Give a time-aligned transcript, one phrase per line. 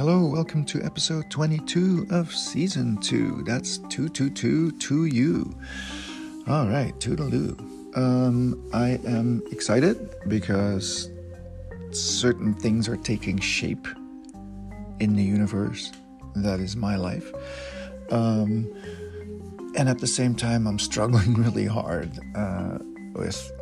[0.00, 3.42] Hello, welcome to episode 22 of season 2.
[3.44, 5.54] That's 222 to you.
[6.48, 7.60] All right, toodaloo.
[7.98, 11.10] Um, I am excited because
[11.90, 13.86] certain things are taking shape
[15.00, 15.92] in the universe
[16.34, 17.30] that is my life.
[18.10, 18.72] Um,
[19.76, 22.78] and at the same time, I'm struggling really hard uh,
[23.12, 23.52] with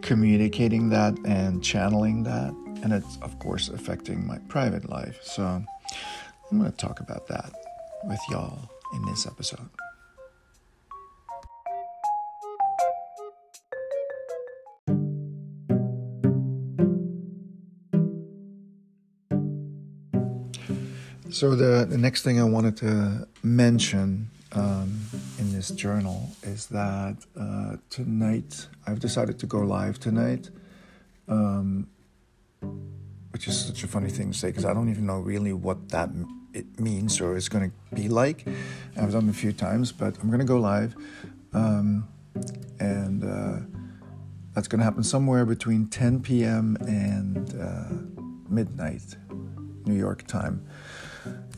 [0.00, 2.54] communicating that and channeling that.
[2.82, 5.20] And it's, of course, affecting my private life.
[5.22, 7.52] So I'm going to talk about that
[8.04, 9.68] with y'all in this episode.
[21.30, 25.00] So the, the next thing I wanted to mention um,
[25.38, 30.50] in this journal is that uh, tonight I've decided to go live tonight,
[31.28, 31.86] um,
[33.40, 35.88] which is such a funny thing to say because I don't even know really what
[35.88, 36.10] that
[36.52, 38.46] it means or is going to be like.
[38.98, 40.94] I've done it a few times, but I'm going to go live,
[41.54, 42.06] um,
[42.78, 43.60] and uh,
[44.54, 46.76] that's going to happen somewhere between 10 p.m.
[46.86, 49.16] and uh, midnight,
[49.86, 50.62] New York time.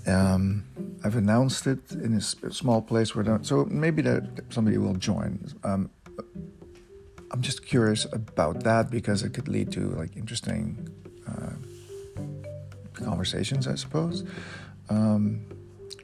[0.06, 0.62] Um,
[1.02, 5.52] I've announced it in a small place where, so maybe that somebody will join.
[5.64, 5.90] Um,
[7.32, 10.88] I'm just curious about that because it could lead to like interesting
[11.26, 11.54] uh,
[13.02, 14.24] conversations, I suppose.
[14.88, 15.46] Um,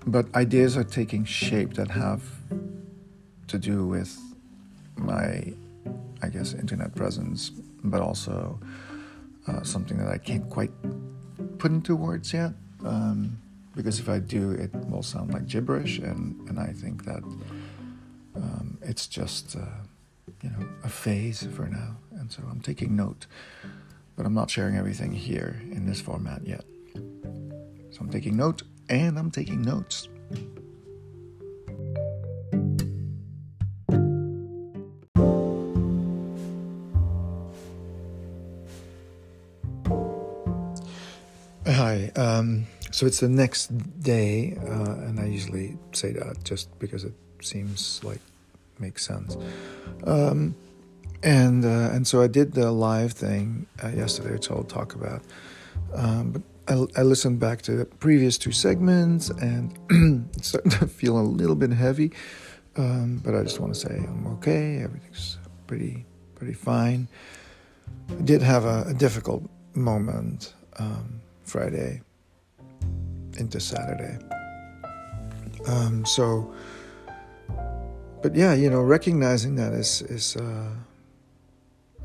[0.06, 2.22] but ideas are taking shape that have
[3.48, 4.16] to do with
[4.96, 5.52] my,
[6.22, 7.50] I guess, internet presence,
[7.84, 8.58] but also
[9.46, 10.70] uh, something that I can't quite
[11.58, 12.52] put into words yet.
[12.84, 13.38] Um,
[13.74, 17.22] because if I do, it will sound like gibberish, and, and I think that
[18.34, 19.60] um, it's just uh,
[20.42, 23.26] you know a phase for now, and so I'm taking note,
[24.16, 26.64] but I'm not sharing everything here in this format yet.
[27.98, 30.08] So I'm taking note, and I'm taking notes.
[41.66, 42.12] Hi.
[42.14, 43.66] Um, so it's the next
[44.00, 48.20] day, uh, and I usually say that just because it seems like
[48.78, 49.36] makes sense.
[50.04, 50.54] Um,
[51.24, 55.22] and uh, and so I did the live thing uh, yesterday, which I'll talk about.
[55.94, 59.78] Um, but I, I, listened back to the previous two segments, and
[60.36, 62.12] it's starting to feel a little bit heavy.
[62.76, 64.82] Um, but I just want to say I'm okay.
[64.82, 67.08] Everything's pretty pretty fine.
[68.10, 72.02] I did have a, a difficult moment um, Friday
[73.38, 74.18] into Saturday.
[75.66, 76.52] Um, so,
[78.22, 80.70] but yeah, you know, recognizing that is is uh,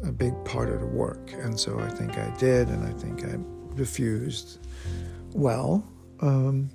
[0.03, 3.25] a big part of the work, and so I think I did, and I think
[3.25, 3.37] I
[3.75, 4.59] diffused
[5.33, 5.83] well.
[6.21, 6.69] Um,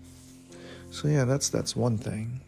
[0.90, 2.40] so yeah, that's that's one thing.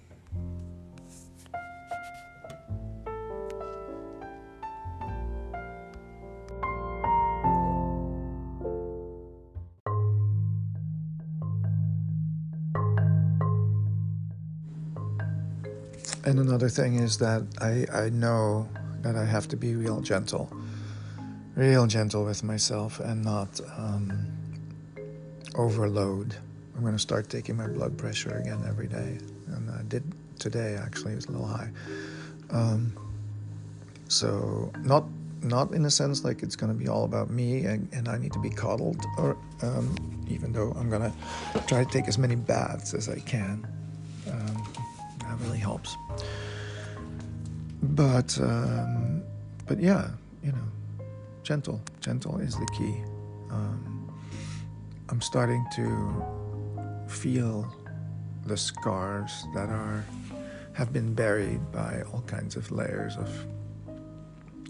[16.30, 18.68] And another thing is that I, I know
[19.02, 20.48] that I have to be real gentle,
[21.56, 24.39] real gentle with myself and not um,
[25.54, 26.34] overload.
[26.74, 29.18] I'm going to start taking my blood pressure again every day.
[29.48, 30.02] And I did
[30.38, 31.70] today, actually, it was a little high.
[32.50, 32.92] Um,
[34.08, 35.04] so, not
[35.42, 38.18] not in a sense like it's going to be all about me and, and I
[38.18, 39.94] need to be coddled, or um,
[40.28, 41.12] even though I'm going to
[41.66, 43.66] try to take as many baths as I can.
[44.30, 44.68] Um,
[45.20, 45.96] that really helps.
[47.82, 49.22] But um,
[49.66, 50.10] but yeah,
[50.42, 51.04] you know,
[51.42, 53.02] gentle, gentle is the key.
[53.50, 53.89] Um,
[55.10, 56.24] I'm starting to
[57.08, 57.68] feel
[58.46, 60.04] the scars that are
[60.72, 63.46] have been buried by all kinds of layers of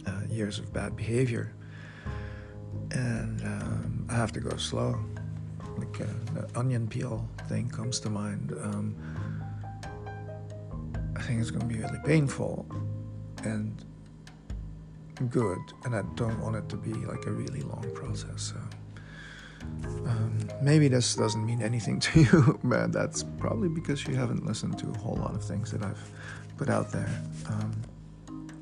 [0.06, 1.52] uh, years of bad behavior,
[2.90, 4.98] and um, I have to go slow.
[5.76, 8.54] Like uh, the onion peel thing comes to mind.
[8.62, 8.96] Um,
[11.16, 12.64] I think it's going to be really painful
[13.44, 13.84] and
[15.28, 18.54] good, and I don't want it to be like a really long process.
[18.54, 18.56] So.
[20.06, 24.78] Um, maybe this doesn't mean anything to you, but that's probably because you haven't listened
[24.78, 26.10] to a whole lot of things that I've
[26.56, 27.10] put out there.
[27.46, 27.82] Um,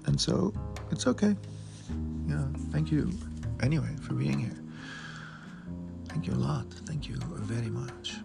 [0.07, 0.53] and so
[0.91, 1.37] it's okay.
[2.27, 3.11] Yeah, thank you
[3.63, 4.57] anyway for being here.
[6.09, 6.67] Thank you a lot.
[6.87, 8.17] Thank you very much.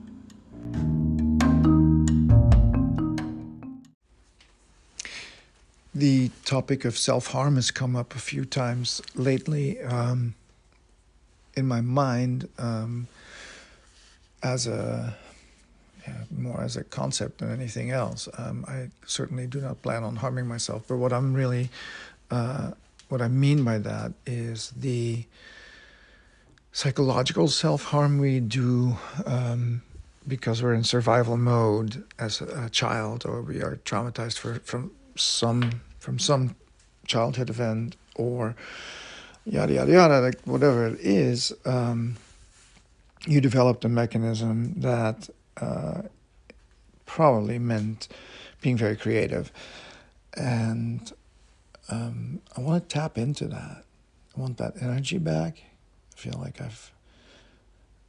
[5.95, 10.33] The topic of self harm has come up a few times lately um,
[11.55, 12.47] in my mind.
[12.57, 13.07] Um,
[14.43, 15.15] as a
[16.05, 18.27] yeah, more as a concept than anything else.
[18.37, 21.69] Um, I certainly do not plan on harming myself, but what I'm really,
[22.29, 22.71] uh,
[23.07, 25.23] what I mean by that is the
[26.73, 29.81] psychological self harm we do um,
[30.27, 35.81] because we're in survival mode as a, child, or we are traumatized for, from some
[35.99, 36.55] from some
[37.05, 38.55] childhood event, or
[39.45, 41.53] yada yada yada, like whatever it is.
[41.65, 42.15] Um,
[43.25, 46.01] you developed a mechanism that uh,
[47.05, 48.07] probably meant
[48.61, 49.51] being very creative.
[50.35, 51.11] And
[51.89, 53.83] um, I want to tap into that.
[54.35, 55.61] I want that energy back.
[56.15, 56.91] I feel like I've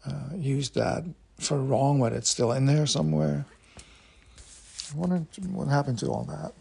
[0.07, 1.05] uh, used that
[1.39, 3.45] for wrong, but it's still in there somewhere.
[4.39, 6.53] I wonder what happened to all that.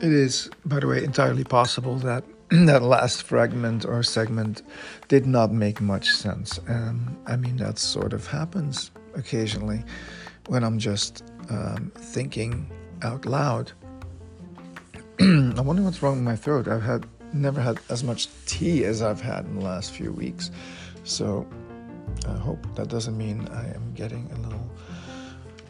[0.00, 4.62] It is, by the way, entirely possible that that last fragment or segment
[5.08, 6.60] did not make much sense.
[6.68, 9.82] Um, I mean, that sort of happens occasionally
[10.46, 12.70] when I'm just um, thinking
[13.02, 13.72] out loud.
[15.20, 16.68] I wonder what's wrong with my throat.
[16.68, 20.52] I've had never had as much tea as I've had in the last few weeks,
[21.02, 21.44] so
[22.28, 24.70] I hope that doesn't mean I am getting a little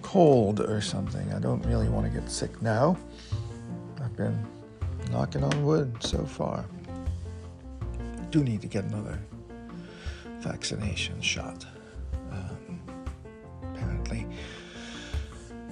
[0.03, 1.33] cold or something.
[1.33, 2.99] I don't really want to get sick now
[4.19, 4.45] been
[5.13, 6.65] knocking on wood so far.
[8.31, 9.19] Do need to get another
[10.41, 11.65] vaccination shot.
[12.33, 12.83] Um,
[13.63, 14.27] apparently.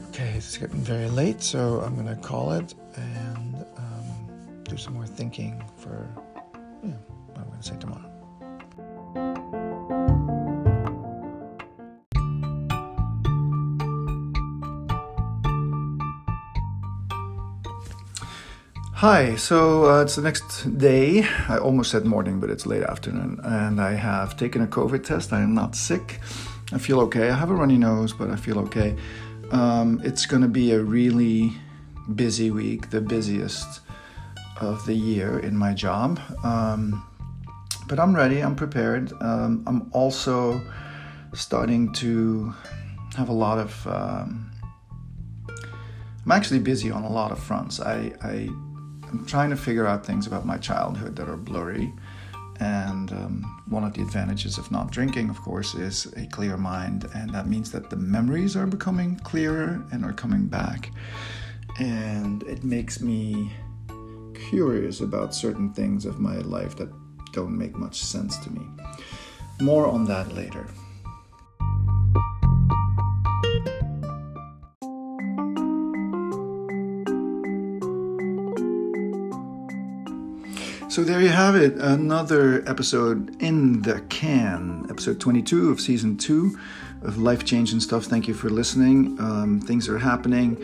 [0.08, 5.06] Okay, it's getting very late, so I'm gonna call it and um, do some more
[5.06, 6.08] thinking for
[6.84, 6.90] yeah,
[7.26, 8.05] what I'm gonna say tomorrow.
[19.00, 21.22] Hi, so uh, it's the next day.
[21.50, 25.34] I almost said morning, but it's late afternoon, and I have taken a COVID test.
[25.34, 26.18] I am not sick.
[26.72, 27.28] I feel okay.
[27.28, 28.96] I have a runny nose, but I feel okay.
[29.50, 31.52] Um, it's going to be a really
[32.14, 33.82] busy week, the busiest
[34.62, 36.18] of the year in my job.
[36.42, 37.06] Um,
[37.88, 39.12] but I'm ready, I'm prepared.
[39.20, 40.58] Um, I'm also
[41.34, 42.54] starting to
[43.14, 43.86] have a lot of.
[43.86, 44.52] Um,
[46.24, 47.78] I'm actually busy on a lot of fronts.
[47.78, 48.48] I, I
[49.16, 51.90] I'm trying to figure out things about my childhood that are blurry.
[52.60, 57.08] And um, one of the advantages of not drinking, of course, is a clear mind.
[57.14, 60.90] And that means that the memories are becoming clearer and are coming back.
[61.78, 63.52] And it makes me
[64.50, 66.90] curious about certain things of my life that
[67.32, 68.66] don't make much sense to me.
[69.62, 70.66] More on that later.
[80.96, 86.58] So there you have it, another episode in the can, episode 22 of season two
[87.02, 88.04] of Life Change and Stuff.
[88.04, 89.20] Thank you for listening.
[89.20, 90.56] Um, things are happening.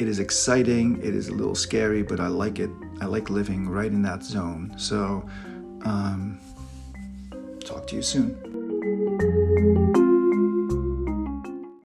[0.00, 0.96] It is exciting.
[1.02, 2.70] It is a little scary, but I like it.
[3.02, 4.72] I like living right in that zone.
[4.78, 5.28] So,
[5.84, 6.40] um,
[7.62, 8.53] talk to you soon.